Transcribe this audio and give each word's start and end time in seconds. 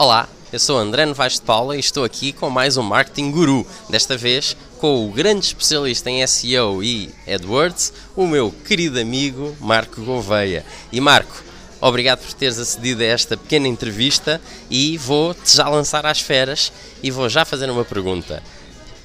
Olá, 0.00 0.26
eu 0.50 0.58
sou 0.58 0.78
André 0.78 1.04
Novaes 1.04 1.34
de 1.34 1.42
Paula 1.42 1.76
e 1.76 1.78
estou 1.78 2.04
aqui 2.04 2.32
com 2.32 2.48
mais 2.48 2.78
um 2.78 2.82
Marketing 2.82 3.30
Guru, 3.30 3.66
desta 3.90 4.16
vez 4.16 4.56
com 4.78 5.06
o 5.06 5.12
grande 5.12 5.44
especialista 5.44 6.08
em 6.08 6.26
SEO 6.26 6.82
e 6.82 7.10
AdWords, 7.28 7.92
o 8.16 8.26
meu 8.26 8.50
querido 8.50 8.98
amigo 8.98 9.54
Marco 9.60 10.00
Gouveia. 10.00 10.64
E 10.90 11.02
Marco, 11.02 11.44
obrigado 11.82 12.20
por 12.20 12.32
teres 12.32 12.58
acedido 12.58 13.02
a 13.02 13.04
esta 13.04 13.36
pequena 13.36 13.68
entrevista 13.68 14.40
e 14.70 14.96
vou-te 14.96 15.54
já 15.54 15.68
lançar 15.68 16.06
às 16.06 16.18
feras 16.18 16.72
e 17.02 17.10
vou 17.10 17.28
já 17.28 17.44
fazer 17.44 17.68
uma 17.68 17.84
pergunta 17.84 18.42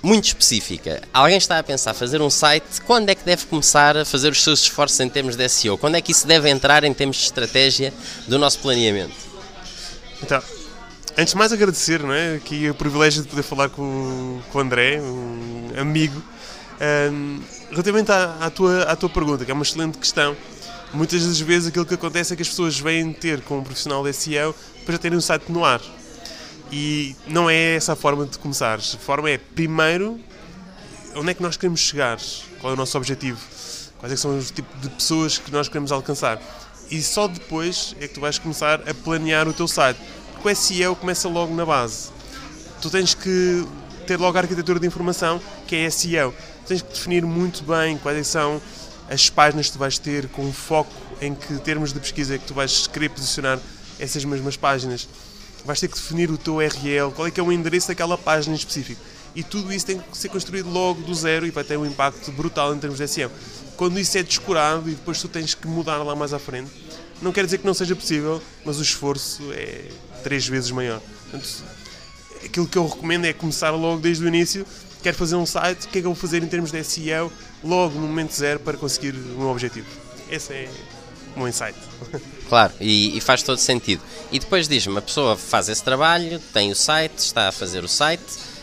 muito 0.02 0.28
específica. 0.28 1.02
Alguém 1.14 1.38
está 1.38 1.60
a 1.60 1.64
pensar 1.64 1.94
fazer 1.94 2.22
um 2.22 2.30
site, 2.30 2.80
quando 2.88 3.10
é 3.10 3.16
que 3.16 3.26
deve 3.26 3.48
começar 3.48 3.98
a 3.98 4.06
fazer 4.06 4.32
os 4.32 4.42
seus 4.42 4.62
esforços 4.62 5.02
em 5.02 5.10
termos 5.10 5.36
de 5.36 5.50
SEO? 5.50 5.78
Quando 5.78 5.96
é 5.96 6.02
que 6.02 6.14
isso 6.14 6.26
deve 6.26 6.50
entrar 6.50 6.86
em 6.86 6.94
termos 6.94 7.18
de 7.18 7.24
estratégia 7.24 7.94
do 8.30 8.40
nosso 8.40 8.60
planeamento? 8.60 9.26
Então, 10.24 10.42
Antes 11.18 11.32
de 11.32 11.38
mais 11.38 11.54
agradecer, 11.54 12.04
não 12.04 12.12
é? 12.12 12.36
Aqui 12.36 12.70
o 12.70 12.76
privilégio 12.76 13.24
de 13.24 13.30
poder 13.30 13.44
falar 13.44 13.70
com, 13.70 14.42
com 14.52 14.58
o 14.58 14.62
André, 14.62 15.00
um 15.02 15.70
amigo. 15.80 16.22
Um, 17.10 17.40
relativamente 17.70 18.12
à, 18.12 18.36
à, 18.42 18.50
tua, 18.50 18.84
à 18.84 18.98
tua 18.98 19.08
pergunta, 19.08 19.46
que 19.46 19.52
é 19.52 19.54
uma 19.54 19.64
excelente 19.64 19.98
questão, 19.98 20.36
muitas 20.94 21.26
das 21.26 21.40
vezes 21.40 21.70
aquilo 21.70 21.86
que 21.86 21.94
acontece 21.94 22.34
é 22.34 22.36
que 22.36 22.42
as 22.42 22.50
pessoas 22.50 22.78
vêm 22.78 23.14
ter 23.14 23.40
com 23.44 23.60
um 23.60 23.64
profissional 23.64 24.04
de 24.04 24.12
SEO 24.12 24.54
para 24.84 24.92
já 24.92 24.98
terem 24.98 25.18
um 25.18 25.22
site 25.22 25.50
no 25.50 25.64
ar. 25.64 25.80
E 26.70 27.16
não 27.26 27.50
é 27.50 27.76
essa 27.76 27.94
a 27.94 27.96
forma 27.96 28.26
de 28.26 28.38
começar. 28.38 28.78
A 28.78 28.98
forma 28.98 29.30
é, 29.30 29.38
primeiro, 29.38 30.20
onde 31.16 31.32
é 31.32 31.34
que 31.34 31.42
nós 31.42 31.56
queremos 31.56 31.80
chegar? 31.80 32.20
Qual 32.60 32.72
é 32.72 32.74
o 32.74 32.78
nosso 32.78 32.98
objetivo? 32.98 33.40
Quais 34.00 34.12
é 34.12 34.18
são 34.18 34.38
os 34.38 34.52
tipos 34.52 34.82
de 34.82 34.90
pessoas 34.90 35.38
que 35.38 35.50
nós 35.50 35.70
queremos 35.70 35.94
alcançar? 35.94 36.42
E 36.92 37.02
só 37.02 37.26
depois 37.26 37.96
é 38.02 38.08
que 38.10 38.16
tu 38.16 38.20
vais 38.20 38.38
começar 38.38 38.82
a 38.86 38.94
planear 38.94 39.48
o 39.48 39.54
teu 39.54 39.66
site 39.66 40.00
o 40.48 40.56
SEO 40.56 40.96
começa 40.96 41.28
logo 41.28 41.54
na 41.56 41.66
base. 41.66 42.10
Tu 42.82 42.90
tens 42.90 43.16
que 43.16 43.66
ter 44.06 44.20
logo 44.20 44.38
a 44.38 44.42
arquitetura 44.42 44.80
de 44.80 44.86
informação, 44.86 45.42
que 45.66 45.76
é 45.76 45.90
SEO. 45.90 46.34
Tens 46.68 46.82
que 46.82 46.94
definir 46.94 47.26
muito 47.26 47.64
bem 47.64 47.98
quais 47.98 48.28
são 48.28 48.62
as 49.10 49.30
páginas 49.30 49.68
que 49.68 49.74
tu 49.74 49.80
vais 49.80 49.98
ter, 49.98 50.28
com 50.30 50.52
foco 50.54 50.92
em 51.22 51.34
que 51.34 51.56
termos 51.60 51.92
de 51.92 52.00
pesquisa 52.00 52.36
é 52.36 52.38
que 52.38 52.46
tu 52.46 52.54
vais 52.54 52.86
querer 52.88 53.10
posicionar 53.10 53.60
essas 54.00 54.24
mesmas 54.24 54.56
páginas. 54.56 55.08
Vais 55.64 55.80
ter 55.80 55.88
que 55.88 55.96
definir 55.96 56.30
o 56.30 56.38
teu 56.38 56.56
URL, 56.56 57.12
qual 57.16 57.28
é 57.28 57.32
que 57.32 57.40
é 57.40 57.44
o 57.44 57.52
endereço 57.52 57.88
daquela 57.88 58.18
página 58.18 58.54
em 58.54 58.58
específico. 58.58 59.02
E 59.36 59.42
tudo 59.42 59.74
isso 59.74 59.86
tem 59.86 60.00
que 60.00 60.18
ser 60.18 60.30
construído 60.30 60.70
logo 60.70 61.02
do 61.02 61.14
zero 61.14 61.46
e 61.48 61.50
vai 61.50 61.64
ter 61.64 61.78
um 61.78 61.86
impacto 61.86 62.32
brutal 62.32 62.74
em 62.74 62.78
termos 62.78 63.00
de 63.00 63.08
SEO. 63.08 63.32
Quando 63.76 64.00
isso 64.00 64.16
é 64.18 64.24
descurado 64.24 64.90
e 64.90 64.94
depois 64.94 65.20
tu 65.20 65.28
tens 65.28 65.56
que 65.56 65.68
mudar 65.68 65.98
lá 66.04 66.16
mais 66.16 66.34
à 66.34 66.40
frente, 66.40 66.72
não 67.22 67.32
quer 67.32 67.46
dizer 67.46 67.58
que 67.58 67.66
não 67.66 67.74
seja 67.74 67.96
possível, 67.96 68.42
mas 68.64 68.78
o 68.78 68.82
esforço 68.82 69.52
é 69.54 69.90
três 70.26 70.48
vezes 70.48 70.72
maior. 70.72 71.00
Portanto, 71.30 71.64
aquilo 72.44 72.68
que 72.68 72.78
eu 72.80 72.88
recomendo 72.88 73.26
é 73.26 73.34
começar 73.34 73.70
logo 73.70 74.02
desde 74.02 74.26
o 74.26 74.28
início. 74.28 74.66
Quero 75.04 75.16
fazer 75.16 75.36
um 75.36 75.46
site, 75.46 75.86
o 75.86 75.90
que 75.90 76.00
é 76.00 76.02
que 76.02 76.08
eu 76.08 76.14
vou 76.14 76.16
fazer 76.16 76.42
em 76.42 76.48
termos 76.48 76.72
de 76.72 76.84
SEO 76.84 77.32
logo 77.64 77.94
no 78.00 78.08
momento 78.08 78.34
zero 78.34 78.60
para 78.60 78.76
conseguir 78.76 79.12
o 79.12 79.38
meu 79.38 79.50
objetivo? 79.50 79.86
Esse 80.28 80.52
é 80.52 80.70
o 81.36 81.40
meu 81.40 81.48
insight. 81.48 81.78
Claro, 82.48 82.74
e, 82.80 83.18
e 83.18 83.22
faz 83.22 83.42
todo 83.42 83.58
sentido. 83.58 84.04
E 84.32 84.38
depois 84.38 84.68
diz-me, 84.68 84.96
a 85.00 85.02
pessoa 85.02 85.36
faz 85.36 85.68
esse 85.68 85.84
trabalho, 85.84 86.40
tem 86.54 86.72
o 86.72 86.76
site, 86.76 87.18
está 87.18 87.48
a 87.48 87.52
fazer 87.52 87.84
o 87.84 87.88
site, 87.88 88.22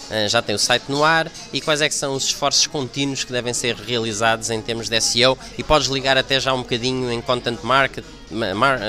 eh, 0.08 0.28
já 0.28 0.40
tem 0.40 0.54
o 0.54 0.58
site 0.58 0.84
no 0.88 1.02
ar 1.02 1.28
e 1.52 1.60
quais 1.60 1.80
é 1.80 1.88
que 1.88 1.94
são 1.96 2.14
os 2.14 2.26
esforços 2.26 2.64
contínuos 2.68 3.24
que 3.24 3.32
devem 3.32 3.52
ser 3.52 3.74
realizados 3.74 4.50
em 4.50 4.62
termos 4.62 4.88
de 4.88 5.00
SEO 5.00 5.36
e 5.58 5.64
podes 5.64 5.88
ligar 5.88 6.16
até 6.16 6.38
já 6.38 6.54
um 6.54 6.62
bocadinho 6.62 7.10
em 7.10 7.20
content 7.20 7.58
market, 7.64 8.04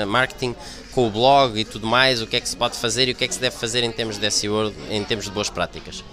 marketing 0.06 0.54
com 0.92 1.06
o 1.06 1.10
blog 1.10 1.58
e 1.58 1.64
tudo 1.64 1.86
mais, 1.86 2.22
o 2.22 2.26
que 2.26 2.36
é 2.36 2.40
que 2.40 2.48
se 2.48 2.56
pode 2.56 2.76
fazer 2.76 3.08
e 3.08 3.12
o 3.12 3.14
que 3.14 3.24
é 3.24 3.28
que 3.28 3.34
se 3.34 3.40
deve 3.40 3.56
fazer 3.56 3.82
em 3.82 3.90
termos 3.90 4.18
de 4.18 4.30
SEO, 4.30 4.72
em 4.90 5.02
termos 5.04 5.26
de 5.26 5.32
boas 5.32 5.50
práticas? 5.50 6.04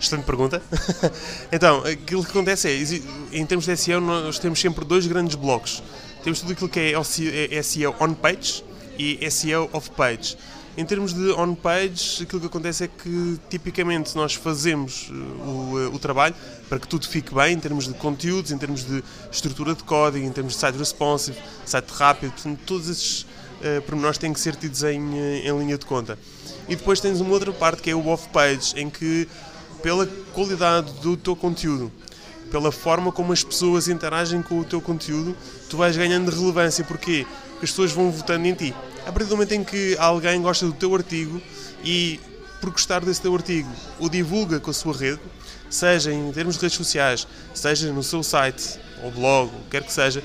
Excelente 0.00 0.24
pergunta. 0.24 0.62
então, 1.50 1.78
aquilo 1.78 2.22
que 2.22 2.30
acontece 2.30 2.68
é, 2.68 3.36
em 3.38 3.46
termos 3.46 3.64
de 3.64 3.76
SEO, 3.76 4.00
nós 4.00 4.38
temos 4.38 4.60
sempre 4.60 4.84
dois 4.84 5.06
grandes 5.06 5.34
blocos. 5.34 5.82
Temos 6.22 6.40
tudo 6.40 6.52
aquilo 6.52 6.68
que 6.68 6.80
é 6.80 7.62
SEO 7.62 7.94
é 7.98 8.04
on-page 8.04 8.62
e 8.98 9.30
SEO 9.30 9.70
off-page. 9.72 10.36
Em 10.76 10.84
termos 10.84 11.14
de 11.14 11.30
on-page, 11.32 12.22
aquilo 12.22 12.38
que 12.38 12.48
acontece 12.48 12.84
é 12.84 12.88
que 12.88 13.40
tipicamente 13.48 14.14
nós 14.14 14.34
fazemos 14.34 15.08
uh, 15.08 15.14
o, 15.14 15.88
uh, 15.88 15.94
o, 15.94 15.98
trabalho 15.98 16.34
para 16.68 16.78
que 16.78 16.86
tudo 16.86 17.08
fique 17.08 17.34
bem 17.34 17.54
em 17.54 17.58
termos 17.58 17.88
de 17.88 17.94
conteúdos, 17.94 18.52
em 18.52 18.58
termos 18.58 18.84
de 18.84 19.02
estrutura 19.32 19.74
de 19.74 19.82
código, 19.82 20.26
em 20.26 20.30
termos 20.30 20.52
de 20.52 20.58
site 20.58 20.76
responsive, 20.76 21.38
site 21.64 21.88
rápido, 21.88 22.32
portanto, 22.32 22.60
todos 22.66 22.90
esses 22.90 23.22
uh, 23.22 23.80
pormenores 23.86 24.18
têm 24.18 24.34
que 24.34 24.40
ser 24.40 24.54
tidos 24.54 24.82
em, 24.82 25.16
em 25.16 25.58
linha 25.58 25.78
de 25.78 25.86
conta. 25.86 26.18
E 26.68 26.76
depois 26.76 27.00
tens 27.00 27.20
uma 27.20 27.32
outra 27.32 27.52
parte 27.52 27.80
que 27.80 27.88
é 27.88 27.94
o 27.94 28.06
off-page, 28.08 28.78
em 28.78 28.90
que, 28.90 29.26
pela 29.82 30.06
qualidade 30.34 30.92
do 31.00 31.16
teu 31.16 31.34
conteúdo, 31.34 31.90
pela 32.50 32.70
forma 32.70 33.10
como 33.10 33.32
as 33.32 33.42
pessoas 33.42 33.88
interagem 33.88 34.42
com 34.42 34.60
o 34.60 34.64
teu 34.64 34.82
conteúdo, 34.82 35.34
tu 35.70 35.78
vais 35.78 35.96
ganhando 35.96 36.30
relevância. 36.30 36.84
Porquê? 36.84 37.26
Porque 37.52 37.64
as 37.64 37.70
pessoas 37.70 37.92
vão 37.92 38.10
votando 38.10 38.46
em 38.46 38.54
ti. 38.54 38.74
A 39.06 39.12
partir 39.12 39.28
do 39.28 39.36
momento 39.36 39.52
em 39.52 39.62
que 39.62 39.96
alguém 39.98 40.42
gosta 40.42 40.66
do 40.66 40.72
teu 40.72 40.92
artigo 40.92 41.40
e, 41.84 42.18
por 42.60 42.70
gostar 42.70 43.04
desse 43.04 43.22
teu 43.22 43.32
artigo, 43.32 43.70
o 44.00 44.08
divulga 44.08 44.58
com 44.58 44.70
a 44.70 44.74
sua 44.74 44.94
rede, 44.94 45.20
seja 45.70 46.12
em 46.12 46.32
termos 46.32 46.56
de 46.56 46.62
redes 46.62 46.76
sociais, 46.76 47.26
seja 47.54 47.92
no 47.92 48.02
seu 48.02 48.22
site 48.24 48.80
ou 49.04 49.12
blog, 49.12 49.48
o 49.54 49.60
que 49.60 49.70
quer 49.70 49.84
que 49.84 49.92
seja, 49.92 50.22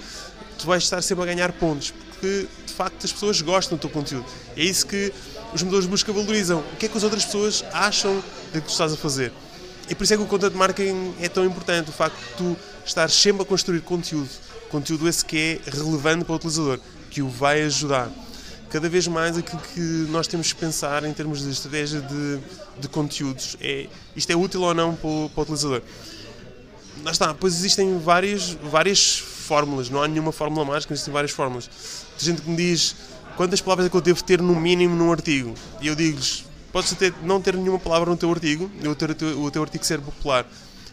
tu 0.58 0.66
vais 0.66 0.81
estar 0.81 1.02
sempre 1.03 1.24
a 1.24 1.28
ganhar 1.28 1.52
pontos 1.53 1.94
porque 2.22 2.47
de 2.68 2.74
facto 2.74 3.03
as 3.03 3.12
pessoas 3.12 3.41
gostam 3.41 3.78
do 3.78 3.81
teu 3.81 3.90
conteúdo. 3.90 4.25
É 4.56 4.64
isso 4.64 4.86
que 4.86 5.12
os 5.53 5.64
motores 5.64 5.86
de 5.86 5.90
busca 5.91 6.14
valorizam. 6.14 6.59
O 6.74 6.75
que 6.78 6.86
é 6.86 6.90
que 6.90 6.96
as 6.96 7.03
outras 7.03 7.25
pessoas 7.25 7.64
acham 7.74 8.16
do 8.53 8.62
que 8.62 8.68
tu 8.68 8.70
estás 8.70 8.94
a 8.94 8.97
fazer? 8.97 9.34
E 9.90 9.96
por 9.96 10.03
isso 10.03 10.14
é 10.14 10.18
que 10.18 10.24
o 10.24 10.28
content 10.28 10.53
marketing 10.53 11.16
é 11.20 11.28
tão 11.28 11.44
importante, 11.44 11.90
o 11.90 11.94
facto 11.94 12.16
de 12.16 12.34
tu 12.36 12.58
estar 12.86 13.09
sempre 13.09 13.41
a 13.41 13.46
construir 13.46 13.81
conteúdo, 13.81 14.30
conteúdo 14.70 15.08
esse 15.08 15.25
que 15.25 15.59
é 15.66 15.70
relevante 15.70 16.24
para 16.24 16.34
o 16.34 16.36
utilizador, 16.36 16.80
que 17.09 17.22
o 17.22 17.28
vai 17.28 17.64
ajudar. 17.64 18.09
Cada 18.72 18.88
vez 18.88 19.06
mais 19.06 19.38
aquilo 19.38 19.62
que 19.74 19.82
nós 20.09 20.28
temos 20.28 20.54
que 20.54 20.59
pensar 20.59 21.04
em 21.04 21.12
termos 21.12 21.42
de 21.42 21.50
estratégia 21.50 22.00
de, 22.00 22.40
de 22.80 22.88
conteúdos 22.88 23.58
é 23.59 23.88
isto 24.16 24.32
é 24.32 24.36
útil 24.36 24.62
ou 24.62 24.74
não 24.74 24.96
para 24.96 25.09
o, 25.09 25.30
para 25.30 25.42
o 25.42 25.44
utilizador. 25.44 25.82
Lá 27.04 27.12
está, 27.12 27.34
pois 27.34 27.54
existem 27.54 28.00
várias, 28.00 28.52
várias 28.64 29.18
fórmulas, 29.18 29.90
não 29.90 30.02
há 30.02 30.08
nenhuma 30.08 30.32
fórmula 30.32 30.64
mágica, 30.64 30.94
existem 30.94 31.14
várias 31.14 31.32
fórmulas. 31.32 31.70
Tem 32.18 32.28
gente 32.28 32.44
que 32.44 32.50
me 32.50 32.56
diz 32.56 32.96
quantas 33.36 33.59
palavras 33.59 33.88
é 33.88 33.90
que 33.90 33.98
eu 33.98 34.02
devo 34.02 34.24
ter 34.24 34.42
no 34.42 34.56
mínimo 34.56 34.96
num 34.96 35.12
artigo. 35.12 35.53
E 35.82 35.88
eu 35.88 35.96
digo-lhes, 35.96 36.46
podes 36.72 36.94
ter, 36.94 37.14
não 37.24 37.42
ter 37.42 37.58
nenhuma 37.58 37.80
palavra 37.80 38.09
no 38.09 38.16
teu 38.16 38.32
artigo 38.32 38.72
e 38.82 38.88
o 38.88 38.96
teu, 38.96 39.09
o 39.42 39.52
teu 39.52 39.64
artigo 39.64 39.84
ser 39.84 40.00
popular. 40.00 40.46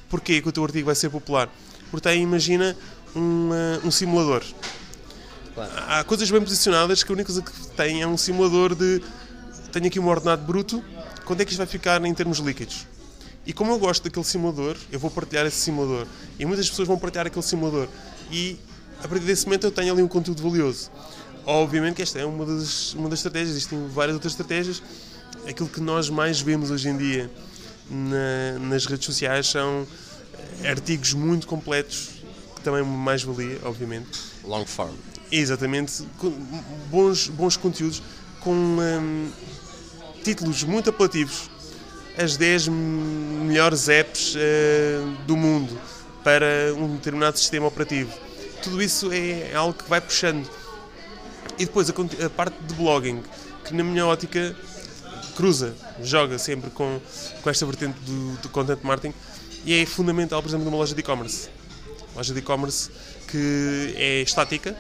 Porquê 0.09 0.43
que 0.43 0.49
o 0.49 0.53
teu 0.53 0.65
artigo 0.65 0.87
vai 0.87 0.97
ser 0.97 1.11
popular? 1.11 1.49
Porque 1.93 2.09
tem, 2.09 2.23
imagina, 2.25 2.77
um, 3.15 3.51
um 3.85 3.91
simulador. 3.93 4.43
Claro. 5.59 5.73
Há 5.89 6.05
coisas 6.05 6.31
bem 6.31 6.41
posicionadas 6.41 7.03
que 7.03 7.11
a 7.11 7.15
única 7.15 7.33
coisa 7.33 7.43
que 7.43 7.67
tem 7.77 8.01
é 8.01 8.07
um 8.07 8.17
simulador 8.17 8.77
de 8.77 9.03
tenho 9.73 9.87
aqui 9.87 9.99
um 9.99 10.07
ordenado 10.07 10.45
bruto, 10.45 10.85
quando 11.25 11.41
é 11.41 11.45
que 11.45 11.51
isto 11.51 11.59
vai 11.59 11.67
ficar 11.67 12.05
em 12.05 12.15
termos 12.15 12.39
líquidos? 12.39 12.87
E 13.45 13.53
como 13.53 13.73
eu 13.73 13.79
gosto 13.79 14.05
daquele 14.05 14.25
simulador, 14.25 14.77
eu 14.93 15.01
vou 15.01 15.11
partilhar 15.11 15.45
esse 15.47 15.57
simulador. 15.57 16.07
E 16.39 16.45
muitas 16.45 16.69
pessoas 16.71 16.87
vão 16.87 16.97
partilhar 16.97 17.27
aquele 17.27 17.45
simulador. 17.45 17.89
E 18.31 18.57
a 19.03 19.09
partir 19.09 19.25
desse 19.25 19.47
momento 19.47 19.65
eu 19.65 19.73
tenho 19.73 19.93
ali 19.93 20.01
um 20.01 20.07
conteúdo 20.07 20.41
valioso. 20.43 20.93
Obviamente 21.45 21.97
que 21.97 22.03
esta 22.03 22.21
é 22.21 22.25
uma 22.25 22.47
das, 22.47 22.95
uma 22.95 23.09
das 23.09 23.19
estratégias, 23.19 23.51
existem 23.51 23.89
várias 23.89 24.15
outras 24.15 24.35
estratégias. 24.35 24.81
Aquilo 25.49 25.69
que 25.69 25.81
nós 25.81 26.09
mais 26.09 26.41
vemos 26.41 26.71
hoje 26.71 26.89
em 26.89 26.97
dia 26.97 27.31
na, 27.91 28.61
nas 28.61 28.87
redes 28.87 29.07
sociais 29.07 29.49
são 29.49 29.85
artigos 30.65 31.15
muito 31.15 31.49
completos, 31.49 32.11
que 32.55 32.61
também 32.61 32.85
mais 32.85 33.25
valia, 33.25 33.59
obviamente. 33.65 34.21
Long 34.45 34.65
form. 34.65 34.95
Exatamente, 35.31 36.07
bons, 36.91 37.29
bons 37.29 37.57
conteúdos 37.57 38.03
com 38.41 38.53
hum, 38.53 39.31
títulos 40.25 40.65
muito 40.65 40.91
apelativos. 40.91 41.51
As 42.17 42.37
10 42.37 42.69
melhores 42.69 43.89
apps 43.89 44.35
uh, 44.35 45.27
do 45.27 45.37
mundo 45.37 45.79
para 46.25 46.75
um 46.77 46.97
determinado 46.97 47.39
sistema 47.39 47.67
operativo. 47.67 48.13
Tudo 48.63 48.83
isso 48.83 49.13
é 49.13 49.55
algo 49.55 49.73
que 49.73 49.89
vai 49.89 50.01
puxando. 50.01 50.49
E 51.59 51.65
depois 51.65 51.89
a, 51.89 51.93
a 52.27 52.31
parte 52.31 52.57
de 52.65 52.75
blogging, 52.75 53.23
que 53.65 53.75
na 53.75 53.85
minha 53.85 54.05
ótica 54.07 54.57
cruza, 55.37 55.73
joga 56.03 56.37
sempre 56.39 56.69
com, 56.71 57.01
com 57.43 57.51
esta 57.51 57.65
vertente 57.65 57.99
do, 58.01 58.37
do 58.43 58.49
content 58.49 58.81
marketing 58.83 59.15
e 59.65 59.81
é 59.81 59.87
fundamental, 59.87 60.43
por 60.43 60.49
exemplo, 60.49 60.65
numa 60.65 60.77
loja 60.77 60.95
de 60.95 61.01
e-commerce. 61.01 61.49
Loja 62.17 62.33
de 62.33 62.41
e-commerce 62.41 62.91
que 63.29 63.95
é 63.97 64.23
estática, 64.23 64.77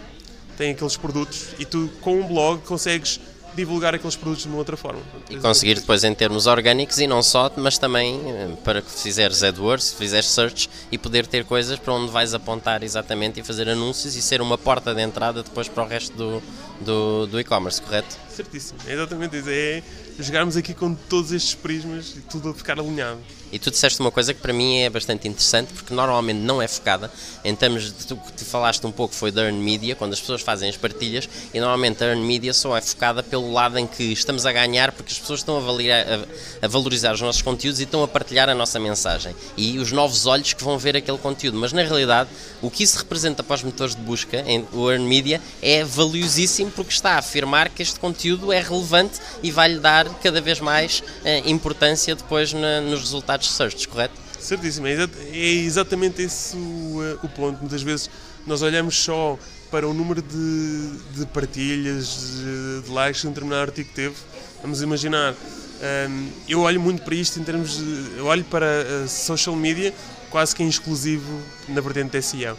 tem 0.58 0.72
aqueles 0.72 0.96
produtos 0.96 1.46
e 1.58 1.64
tu 1.64 1.88
com 2.00 2.20
um 2.20 2.26
blog 2.26 2.60
consegues 2.62 3.20
divulgar 3.54 3.94
aqueles 3.94 4.14
produtos 4.14 4.42
de 4.44 4.48
uma 4.48 4.58
outra 4.58 4.76
forma. 4.76 5.00
E 5.30 5.36
conseguir 5.36 5.74
depois 5.74 6.04
em 6.04 6.14
termos 6.14 6.46
orgânicos 6.46 6.98
e 6.98 7.06
não 7.06 7.22
só, 7.22 7.50
mas 7.56 7.78
também 7.78 8.20
eh, 8.26 8.50
para 8.62 8.82
que 8.82 8.90
fizeres 8.90 9.42
AdWords, 9.42 9.94
fizeres 9.94 10.28
search 10.28 10.68
e 10.92 10.98
poder 10.98 11.26
ter 11.26 11.44
coisas 11.44 11.78
para 11.78 11.92
onde 11.92 12.12
vais 12.12 12.34
apontar 12.34 12.82
exatamente 12.82 13.40
e 13.40 13.42
fazer 13.42 13.68
anúncios 13.68 14.14
e 14.14 14.22
ser 14.22 14.40
uma 14.40 14.58
porta 14.58 14.94
de 14.94 15.00
entrada 15.00 15.42
depois 15.42 15.68
para 15.68 15.82
o 15.82 15.86
resto 15.86 16.16
do, 16.16 16.42
do, 16.80 17.26
do 17.26 17.40
e-commerce, 17.40 17.80
correto? 17.80 18.16
Certíssimo, 18.34 18.78
é 18.86 18.92
exatamente 18.92 19.36
isso. 19.36 19.48
É, 19.50 19.82
jogarmos 20.18 20.56
aqui 20.56 20.74
com 20.74 20.94
todos 20.94 21.32
estes 21.32 21.54
prismas 21.54 22.14
e 22.16 22.20
tudo 22.20 22.50
a 22.50 22.54
ficar 22.54 22.78
alinhado. 22.78 23.18
E 23.50 23.58
tu 23.58 23.70
disseste 23.70 23.98
uma 24.00 24.10
coisa 24.10 24.34
que 24.34 24.40
para 24.40 24.52
mim 24.52 24.78
é 24.80 24.90
bastante 24.90 25.26
interessante, 25.26 25.72
porque 25.72 25.94
normalmente 25.94 26.38
não 26.38 26.60
é 26.60 26.68
focada. 26.68 27.10
Em 27.42 27.54
termos 27.54 27.84
de 27.84 28.06
tu 28.06 28.16
que 28.16 28.32
te 28.32 28.44
falaste 28.44 28.86
um 28.86 28.92
pouco 28.92 29.14
foi 29.14 29.32
da 29.32 29.42
Earn 29.42 29.58
Media, 29.58 29.94
quando 29.96 30.12
as 30.12 30.20
pessoas 30.20 30.42
fazem 30.42 30.68
as 30.68 30.76
partilhas, 30.76 31.28
e 31.54 31.58
normalmente 31.58 32.04
a 32.04 32.08
Earn 32.08 32.22
Media 32.22 32.52
só 32.52 32.76
é 32.76 32.80
focada 32.80 33.22
pelo 33.22 33.50
lado 33.50 33.78
em 33.78 33.86
que 33.86 34.04
estamos 34.04 34.44
a 34.44 34.52
ganhar, 34.52 34.92
porque 34.92 35.12
as 35.12 35.18
pessoas 35.18 35.40
estão 35.40 35.56
a, 35.56 35.60
a, 35.60 36.66
a 36.66 36.68
valorizar 36.68 37.14
os 37.14 37.20
nossos 37.20 37.40
conteúdos 37.40 37.80
e 37.80 37.84
estão 37.84 38.02
a 38.02 38.08
partilhar 38.08 38.48
a 38.50 38.54
nossa 38.54 38.78
mensagem. 38.78 39.34
E 39.56 39.78
os 39.78 39.92
novos 39.92 40.26
olhos 40.26 40.52
que 40.52 40.62
vão 40.62 40.78
ver 40.78 40.96
aquele 40.96 41.18
conteúdo. 41.18 41.56
Mas 41.58 41.72
na 41.72 41.82
realidade, 41.82 42.28
o 42.60 42.70
que 42.70 42.82
isso 42.82 42.98
representa 42.98 43.42
para 43.42 43.54
os 43.54 43.62
motores 43.62 43.96
de 43.96 44.02
busca, 44.02 44.44
em, 44.46 44.66
o 44.72 44.90
Earn 44.90 45.06
Media, 45.06 45.40
é 45.62 45.82
valiosíssimo 45.84 46.67
porque 46.70 46.92
está 46.92 47.12
a 47.12 47.18
afirmar 47.18 47.68
que 47.68 47.82
este 47.82 47.98
conteúdo 47.98 48.52
é 48.52 48.60
relevante 48.60 49.20
e 49.42 49.50
vai-lhe 49.50 49.78
dar 49.78 50.08
cada 50.20 50.40
vez 50.40 50.60
mais 50.60 51.02
eh, 51.24 51.42
importância 51.46 52.14
depois 52.14 52.52
na, 52.52 52.80
nos 52.80 53.00
resultados 53.00 53.48
de 53.48 53.52
search, 53.52 53.88
correto? 53.88 54.14
Certíssimo, 54.38 54.86
é, 54.86 54.94
é 55.32 55.36
exatamente 55.36 56.22
esse 56.22 56.56
o, 56.56 57.02
eh, 57.02 57.18
o, 57.22 57.28
ponto. 57.28 57.58
Muitas 57.60 57.82
vezes 57.82 58.08
nós 58.46 58.62
olhamos 58.62 58.96
só 58.96 59.38
para 59.70 59.86
o 59.86 59.92
número 59.92 60.22
de, 60.22 61.18
de 61.18 61.26
partilhas, 61.26 62.32
de, 62.36 62.82
de, 62.82 62.90
likes 62.90 63.20
que 63.20 63.26
um 63.26 63.30
determinado 63.30 63.62
artigo 63.62 63.90
teve. 63.94 64.14
Vamos 64.62 64.80
imaginar, 64.80 65.32
um, 65.32 65.36
ehm, 65.82 66.28
eu 66.48 66.60
olho 66.60 66.80
muito 66.80 67.02
para 67.02 67.14
isto 67.14 67.38
em 67.38 67.44
termos 67.44 67.76
de. 67.76 68.18
Eu 68.18 68.26
olho 68.26 68.44
para 68.44 69.04
a 69.04 69.08
social 69.08 69.54
media 69.54 69.92
quase 70.30 70.54
que 70.54 70.62
em 70.62 70.68
exclusivo 70.68 71.42
na 71.68 71.80
vertente 71.80 72.20
SEO. 72.22 72.56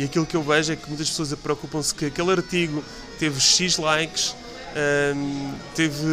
E 0.00 0.04
aquilo 0.04 0.24
que 0.24 0.34
eu 0.34 0.42
vejo 0.42 0.72
é 0.72 0.76
que 0.76 0.88
muitas 0.88 1.10
pessoas 1.10 1.34
preocupam-se 1.34 1.94
que 1.94 2.06
aquele 2.06 2.30
artigo 2.30 2.82
teve 3.18 3.38
X 3.38 3.76
likes, 3.76 4.34
um, 5.14 5.52
teve 5.74 6.06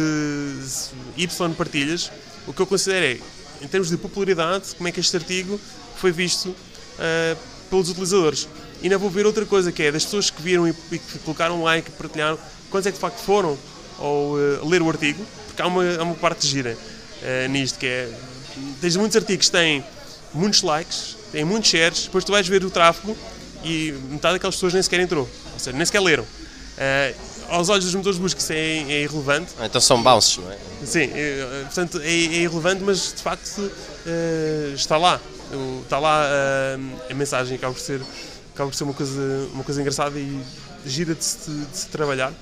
Y 1.16 1.54
partilhas. 1.54 2.12
O 2.46 2.52
que 2.52 2.60
eu 2.60 2.66
considero 2.66 3.06
é 3.06 3.18
em 3.64 3.66
termos 3.66 3.88
de 3.88 3.96
popularidade, 3.96 4.74
como 4.76 4.90
é 4.90 4.92
que 4.92 5.00
este 5.00 5.16
artigo 5.16 5.58
foi 5.96 6.12
visto 6.12 6.50
uh, 6.50 7.38
pelos 7.70 7.88
utilizadores. 7.88 8.46
E 8.82 8.84
ainda 8.84 8.98
vou 8.98 9.08
ver 9.08 9.24
outra 9.24 9.46
coisa, 9.46 9.72
que 9.72 9.82
é 9.84 9.90
das 9.90 10.04
pessoas 10.04 10.28
que 10.28 10.42
viram 10.42 10.68
e, 10.68 10.74
e 10.92 10.98
que 10.98 11.18
colocaram 11.20 11.62
like, 11.62 11.90
partilharam, 11.92 12.38
quantos 12.68 12.88
é 12.88 12.90
que 12.90 12.98
de 12.98 13.00
facto 13.00 13.20
foram 13.20 13.56
ou 13.98 14.34
uh, 14.36 14.68
ler 14.68 14.82
o 14.82 14.90
artigo, 14.90 15.24
porque 15.46 15.62
há 15.62 15.66
uma, 15.66 15.96
há 15.96 16.02
uma 16.02 16.14
parte 16.14 16.46
gira 16.46 16.76
uh, 16.76 17.48
nisto, 17.48 17.78
que 17.78 17.86
é, 17.86 18.12
tens 18.82 18.96
muitos 18.96 19.16
artigos 19.16 19.46
que 19.46 19.52
têm 19.52 19.82
muitos 20.34 20.60
likes, 20.60 21.16
têm 21.32 21.42
muitos 21.42 21.70
shares, 21.70 22.02
depois 22.02 22.22
tu 22.22 22.32
vais 22.32 22.46
ver 22.46 22.62
o 22.66 22.70
tráfego 22.70 23.16
e 23.64 23.92
metade 24.10 24.34
daquelas 24.34 24.54
pessoas 24.54 24.72
nem 24.72 24.82
sequer 24.82 25.00
entrou, 25.00 25.28
ou 25.52 25.58
seja, 25.58 25.76
nem 25.76 25.84
sequer 25.84 26.00
leram. 26.00 26.24
Uh, 26.24 27.28
aos 27.48 27.68
olhos 27.68 27.84
dos 27.84 27.94
motores 27.94 28.16
de 28.16 28.22
busca 28.22 28.40
isso 28.40 28.52
é, 28.52 28.56
é 28.56 29.02
irrelevante. 29.02 29.52
Ah, 29.58 29.66
então 29.66 29.80
são 29.80 30.02
bounces, 30.02 30.36
não 30.36 30.50
é? 30.52 30.58
Sim, 30.84 31.10
é, 31.14 31.62
portanto 31.64 32.00
é, 32.00 32.06
é, 32.06 32.42
irrelevante, 32.42 32.82
mas 32.82 33.14
de 33.14 33.22
facto 33.22 33.58
uh, 33.58 34.74
está 34.74 34.96
lá. 34.96 35.20
Está 35.82 35.98
lá 35.98 36.26
uh, 36.26 37.10
a 37.10 37.14
mensagem, 37.14 37.56
acaba 37.56 37.72
por 37.72 37.80
ser, 37.80 38.02
acaba 38.54 38.70
por 38.70 38.76
ser 38.76 38.84
uma, 38.84 38.92
coisa, 38.92 39.48
uma 39.54 39.64
coisa 39.64 39.80
engraçada 39.80 40.18
e 40.18 40.40
gira 40.84 41.14
de 41.14 41.24
se, 41.24 41.50
de 41.50 41.76
se 41.76 41.88
trabalhar. 41.88 42.32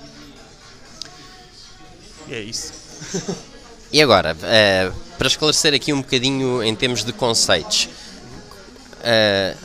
E 2.27 2.33
é 2.33 2.41
isso. 2.41 2.73
E 3.89 4.01
agora, 4.01 4.35
uh, 4.35 4.93
para 5.17 5.27
esclarecer 5.27 5.73
aqui 5.73 5.93
um 5.93 6.01
bocadinho 6.01 6.61
em 6.61 6.75
termos 6.75 7.05
de 7.05 7.13
conceitos, 7.13 7.87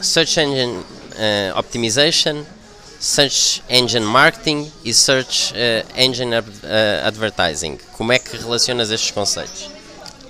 Search 0.00 0.38
Engine 0.38 0.84
Optimization 1.56 2.44
Search 3.02 3.64
Engine 3.68 4.06
Marketing 4.06 4.70
e 4.84 4.94
Search 4.94 5.52
uh, 5.52 6.00
Engine 6.00 6.38
uh, 6.38 6.42
Advertising. 7.04 7.76
Como 7.94 8.12
é 8.12 8.18
que 8.20 8.36
relacionas 8.36 8.92
estes 8.92 9.10
conceitos? 9.10 9.68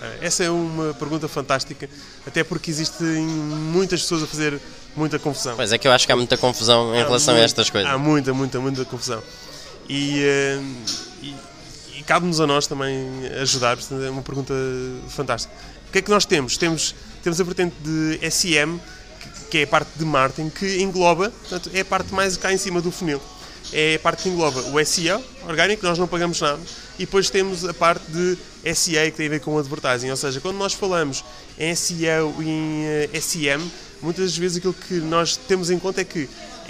Eh, 0.01 0.19
essa 0.23 0.43
é 0.43 0.49
uma 0.49 0.95
pergunta 0.95 1.29
fantástica, 1.29 1.87
até 2.27 2.43
porque 2.43 2.71
existem 2.71 3.23
muitas 3.27 4.01
pessoas 4.01 4.23
a 4.23 4.27
fazer 4.27 4.59
muita 4.97 5.19
confusão. 5.19 5.55
Pois 5.55 5.71
é 5.71 5.77
que 5.77 5.87
eu 5.87 5.93
acho 5.93 6.07
que 6.07 6.13
há 6.13 6.17
muita 6.17 6.39
confusão 6.39 6.95
em 6.95 7.03
há 7.03 7.05
relação 7.05 7.35
a 7.35 7.41
estas 7.41 7.69
coisas. 7.69 7.91
Há 7.91 7.99
muita, 7.99 8.33
muita, 8.33 8.59
muita 8.59 8.87
confusão. 8.87 9.23
E, 9.87 10.25
uh, 10.25 10.65
e, 11.23 11.37
e 11.99 12.03
cabe-nos 12.05 12.41
a 12.41 12.47
nós 12.47 12.67
também 12.67 13.07
ajudar, 13.43 13.77
portanto 13.77 14.03
é 14.03 14.09
uma 14.09 14.23
pergunta 14.23 14.55
fantástica. 15.11 15.55
O 15.89 15.93
que 15.93 15.99
é 15.99 16.03
que 16.03 16.11
nós 16.11 16.25
temos? 16.25 16.57
Temos, 16.57 16.95
temos 17.23 17.39
a 17.39 17.45
vertente 17.45 17.77
de 17.83 18.31
SEM, 18.31 18.81
que 19.51 19.59
é 19.59 19.63
a 19.65 19.67
parte 19.67 19.91
de 19.97 20.05
marketing, 20.05 20.51
que 20.51 20.83
engloba, 20.83 21.31
portanto, 21.31 21.71
é 21.75 21.81
a 21.81 21.85
parte 21.85 22.15
mais 22.15 22.37
cá 22.37 22.53
em 22.53 22.59
cima 22.59 22.81
do 22.81 22.91
funil. 22.91 23.21
É 23.73 23.95
a 23.95 23.99
parte 23.99 24.25
que 24.25 24.29
engloba 24.29 24.61
o 24.61 24.85
SEO, 24.85 25.23
orgânico, 25.47 25.85
nós 25.85 25.99
não 25.99 26.09
pagamos 26.09 26.41
nada, 26.41 26.61
e 26.99 27.07
depois 27.07 27.31
temos 27.31 27.65
a 27.65 27.73
parte 27.73 28.05
de 28.11 28.37
SEA, 28.75 29.11
que 29.11 29.17
tem 29.17 29.27
a 29.27 29.31
ver 29.31 29.41
com 29.41 29.59
advertising. 29.59 30.11
Ou 30.11 30.17
seja, 30.17 30.41
quando 30.41 30.57
nós 30.57 30.73
falamos 30.73 31.25
em 31.59 31.75
SEO 31.75 32.35
e 32.41 32.49
em 32.49 32.85
eh, 33.13 33.21
SEM, 33.21 33.61
muitas 34.01 34.37
vezes 34.37 34.59
aquilo 34.59 34.75
que 34.75 34.95
nós 34.95 35.37
temos 35.37 35.71
em 35.71 35.79
conta 35.79 36.01
é 36.01 36.05
que 36.05 36.29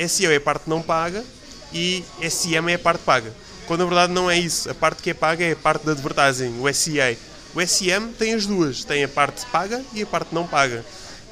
SEO 0.08 0.30
é 0.30 0.36
a 0.36 0.40
parte 0.40 0.68
não 0.68 0.80
paga 0.80 1.24
e 1.72 2.04
SEM 2.30 2.70
é 2.70 2.74
a 2.74 2.78
parte 2.78 3.02
paga. 3.04 3.32
Quando 3.66 3.80
na 3.80 3.86
verdade 3.86 4.12
não 4.12 4.30
é 4.30 4.38
isso. 4.38 4.70
A 4.70 4.74
parte 4.74 5.02
que 5.02 5.10
é 5.10 5.14
paga 5.14 5.44
é 5.44 5.52
a 5.52 5.56
parte 5.56 5.84
de 5.84 5.90
advertising, 5.90 6.60
o 6.60 6.72
SEA. 6.72 7.16
O 7.54 7.66
SEM 7.66 8.08
tem 8.18 8.34
as 8.34 8.46
duas, 8.46 8.84
tem 8.84 9.04
a 9.04 9.08
parte 9.08 9.44
paga 9.46 9.84
e 9.92 10.02
a 10.02 10.06
parte 10.06 10.34
não 10.34 10.46
paga. 10.46 10.84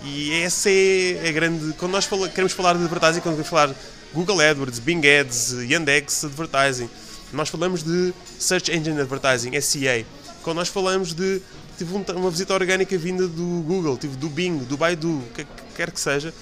E 0.02 0.32
essa 0.42 0.70
é 0.70 1.28
a 1.28 1.32
grande. 1.32 1.74
Quando 1.74 1.92
nós 1.92 2.06
fala, 2.06 2.28
queremos 2.28 2.52
falar 2.52 2.74
de 2.74 2.84
advertising, 2.84 3.20
quando 3.20 3.34
queremos 3.34 3.48
falar 3.48 3.74
Google 4.14 4.40
AdWords, 4.40 4.78
Bing 4.78 5.02
Ads, 5.06 5.52
Yandex 5.68 6.24
Advertising, 6.24 6.88
nós 7.32 7.48
falamos 7.48 7.82
de 7.82 8.12
Search 8.38 8.72
Engine 8.72 9.00
Advertising, 9.00 9.60
SEA. 9.60 10.04
Quando 10.42 10.56
nós 10.56 10.68
falamos 10.68 11.12
de. 11.12 11.42
Tive 11.76 11.94
uma 11.94 12.30
visita 12.30 12.52
orgânica 12.52 12.96
vinda 12.98 13.26
do 13.26 13.62
Google, 13.66 13.96
tive 13.96 14.14
do 14.16 14.28
Bing, 14.28 14.58
do 14.58 14.76
Baidu, 14.76 15.22
que 15.34 15.46
quer 15.74 15.90
que 15.90 15.98
seja, 15.98 16.34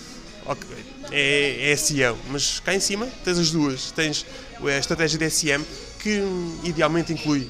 okay, 0.45 0.85
é, 1.13 1.71
é 1.71 1.77
SEO. 1.77 2.19
Mas 2.29 2.59
cá 2.59 2.75
em 2.75 2.81
cima 2.81 3.07
tens 3.25 3.39
as 3.39 3.51
duas. 3.53 3.93
Tens 3.93 4.27
a 4.61 4.79
estratégia 4.79 5.17
de 5.17 5.31
SEM, 5.31 5.65
que 6.01 6.21
idealmente 6.65 7.13
inclui 7.13 7.49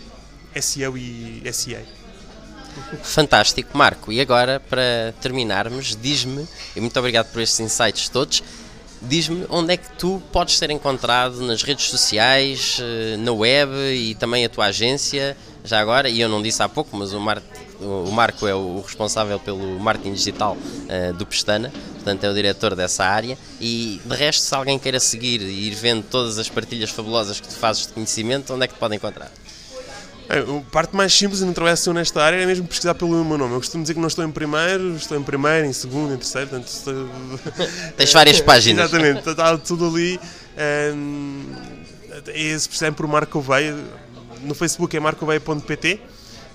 SEO 0.61 0.99
e 0.99 1.43
SEA. 1.51 1.98
Fantástico, 3.03 3.77
Marco. 3.77 4.13
E 4.13 4.21
agora, 4.21 4.61
para 4.61 5.15
terminarmos, 5.21 5.97
diz-me, 6.01 6.47
e 6.75 6.81
muito 6.81 6.99
obrigado 6.99 7.31
por 7.33 7.41
estes 7.41 7.61
insights 7.61 8.09
todos, 8.09 8.43
diz-me 9.01 9.47
onde 9.49 9.75
é 9.75 9.77
que 9.77 9.91
tu 9.93 10.23
podes 10.33 10.59
ser 10.59 10.71
encontrado 10.71 11.41
nas 11.41 11.63
redes 11.63 11.89
sociais, 11.89 12.79
eh, 12.81 13.17
na 13.19 13.33
web 13.33 13.73
e 13.93 14.15
também 14.15 14.45
a 14.45 14.49
tua 14.49 14.67
agência, 14.67 15.37
já 15.65 15.81
agora, 15.81 16.09
e 16.09 16.21
eu 16.21 16.29
não 16.29 16.43
disse 16.43 16.63
há 16.63 16.69
pouco, 16.69 16.97
mas 16.97 17.13
o, 17.13 17.21
Mar 17.21 17.43
o 17.81 18.11
Marco 18.11 18.47
é 18.47 18.55
o 18.55 18.81
responsável 18.81 19.39
pelo 19.39 19.79
marketing 19.79 20.15
digital 20.15 20.57
uh, 20.57 21.13
do 21.15 21.25
Pestana, 21.27 21.73
portanto 21.95 22.25
é 22.25 22.31
o 22.31 22.35
diretor 22.35 22.75
dessa 22.75 23.05
área, 23.05 23.39
e 23.61 24.01
de 24.05 24.17
resto, 24.17 24.43
se 24.43 24.55
alguém 24.55 24.79
queira 24.79 24.99
seguir 24.99 25.41
e 25.41 25.69
ir 25.69 25.75
vendo 25.75 26.05
todas 26.05 26.39
as 26.39 26.49
partilhas 26.49 26.91
fabulosas 26.91 27.39
que 27.41 27.49
tu 27.49 27.55
fazes 27.55 27.87
de 27.87 27.93
conhecimento, 27.93 28.53
onde 28.53 28.65
é 28.65 28.67
que 28.67 28.75
te 28.75 28.81
pode 28.81 28.97
encontrar? 28.97 29.31
É, 30.29 30.41
a 30.41 30.71
parte 30.71 30.95
mais 30.95 31.13
simples 31.15 31.41
de 31.41 31.47
não 31.47 31.55
trabalhar 31.55 31.75
assim 31.75 31.91
nesta 31.93 32.23
área 32.23 32.37
é 32.37 32.45
mesmo 32.45 32.67
pesquisar 32.67 32.95
pelo 32.95 33.25
meu 33.25 33.39
nome. 33.39 33.55
Eu 33.55 33.59
costumo 33.59 33.83
dizer 33.83 33.95
que 33.95 34.01
não 34.01 34.09
estou 34.09 34.25
em 34.25 34.31
primeiro, 34.31 34.95
estou 34.95 35.19
em 35.19 35.23
primeiro, 35.23 35.67
em 35.67 35.73
segundo, 35.73 36.13
em 36.13 36.19
terceiro. 36.19 36.49
Portanto, 36.49 36.69
estou... 36.69 37.09
Tens 37.97 38.13
várias 38.13 38.41
páginas. 38.41 38.93
Exatamente, 38.93 39.29
está 39.29 39.57
tudo 39.57 39.87
ali. 39.87 40.21
Um, 40.95 41.45
é, 42.27 42.59
se 42.59 42.69
precisarem 42.69 42.93
por 42.93 43.07
Marco 43.07 43.41
Veia, 43.41 43.75
no 44.43 44.55
Facebook 44.55 44.95
é 44.95 45.01
marcoveia.pt. 45.01 46.01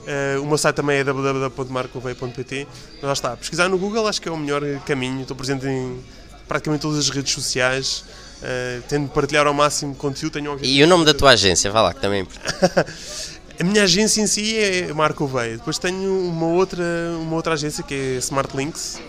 Uh, 0.04 0.42
o 0.42 0.46
meu 0.46 0.58
site 0.58 0.76
também 0.76 0.98
é 0.98 1.04
www.marcoveia.pt. 1.04 2.68
Mas 2.96 3.04
lá 3.04 3.14
está, 3.14 3.38
pesquisar 3.38 3.70
no 3.70 3.78
Google 3.78 4.08
acho 4.08 4.22
que 4.22 4.30
é 4.30 4.32
o 4.32 4.38
melhor 4.38 4.62
caminho. 4.86 5.22
Estou 5.22 5.36
presente 5.36 5.66
em 5.66 6.00
praticamente 6.48 6.82
todas 6.82 7.00
as 7.00 7.10
redes 7.10 7.34
sociais. 7.34 8.04
Uh, 8.44 8.84
tendo 8.90 9.08
de 9.08 9.14
partilhar 9.14 9.48
ao 9.48 9.54
máximo 9.54 9.96
conteúdo. 9.96 10.34
Tenho 10.34 10.60
e 10.62 10.84
o 10.84 10.88
nome 10.88 11.06
da 11.06 11.14
tua 11.14 11.32
agência? 11.32 11.72
Vá 11.72 11.82
lá, 11.82 11.94
que 11.94 12.02
também 12.02 12.20
é 12.20 12.22
importante. 12.24 13.33
A 13.60 13.64
minha 13.64 13.84
agência 13.84 14.20
em 14.20 14.26
si 14.26 14.58
é 14.58 14.92
Marco 14.94 15.28
Veia. 15.28 15.58
Depois 15.58 15.78
tenho 15.78 16.28
uma 16.28 16.48
outra, 16.48 16.84
uma 17.20 17.36
outra 17.36 17.54
agência 17.54 17.84
que 17.84 17.94
é 17.94 18.18
Smart 18.18 18.56
Links, 18.58 19.00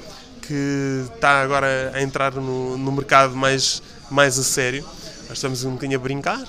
que 0.43 1.05
está 1.15 1.41
agora 1.41 1.93
a 1.95 2.03
entrar 2.03 2.35
no, 2.35 2.77
no 2.77 2.93
mercado 2.93 3.35
mais, 3.35 3.83
mais 4.11 4.39
a 4.39 4.43
sério. 4.43 4.85
Nós 5.29 5.39
estamos 5.39 5.65
um 5.65 5.73
bocadinho 5.73 5.99
a 5.99 6.03
brincar, 6.03 6.43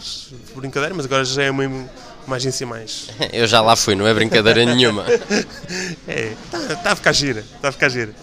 brincadeira, 0.53 0.93
mas 0.93 1.05
agora 1.05 1.23
já 1.23 1.43
é 1.43 1.51
uma, 1.51 1.63
uma 2.27 2.35
agência 2.37 2.65
mais. 2.65 3.09
Eu 3.31 3.47
já 3.47 3.61
lá 3.61 3.75
fui, 3.75 3.95
não 3.95 4.07
é 4.07 4.13
brincadeira 4.13 4.65
nenhuma. 4.73 5.05
é, 6.07 6.33
está 6.53 6.75
tá 6.77 6.91
a 6.91 6.95
ficar 6.95 7.13
gira, 7.13 7.39
está 7.55 7.69
a 7.69 7.71
ficar 7.71 7.89
gira. 7.89 8.13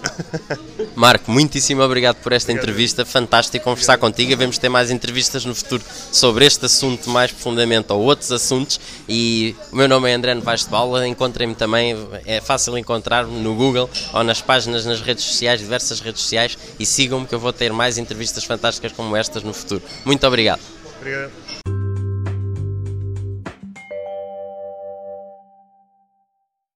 Marco, 0.95 1.31
muitíssimo 1.31 1.83
obrigado 1.83 2.17
por 2.17 2.33
esta 2.33 2.51
obrigado. 2.51 2.65
entrevista, 2.65 3.05
fantástico 3.05 3.65
conversar 3.65 3.95
obrigado. 3.95 4.13
contigo. 4.13 4.37
Vamos 4.37 4.59
ter 4.59 4.69
mais 4.69 4.91
entrevistas 4.91 5.45
no 5.45 5.55
futuro 5.55 5.83
sobre 6.11 6.45
este 6.47 6.67
assunto 6.67 7.09
mais 7.11 7.31
profundamente 7.31 7.93
ou 7.93 8.01
outros 8.01 8.31
assuntos. 8.33 8.81
E 9.09 9.55
o 9.71 9.77
meu 9.77 9.89
nome 9.89 10.11
é 10.11 10.15
André 10.15 10.35
Novaes 10.35 10.63
de 10.63 10.69
Paula, 10.69 11.07
encontrem-me 11.07 11.55
também, 11.55 11.97
é 12.27 12.41
fácil 12.41 12.77
encontrar-me 12.77 13.41
no 13.41 13.55
Google 13.55 13.89
ou 14.13 14.25
nas 14.25 14.41
páginas 14.41 14.85
nas 14.85 15.01
redes 15.01 15.25
sociais, 15.25 15.61
diversas 15.61 16.01
redes 16.01 16.21
sociais, 16.23 16.59
e 16.79 16.87
sigam-me 16.87 17.27
que 17.27 17.35
eu 17.35 17.41
vou 17.41 17.53
ter 17.53 17.73
mais 17.73 17.99
entrevistas 17.99 18.45
fantásticas 18.45 18.93
como 18.93 19.17
estas 19.17 19.43
no 19.43 19.53
futuro. 19.53 19.83
Muito 20.05 20.27
obrigado. 20.27 20.61
Obrigado. 21.01 21.72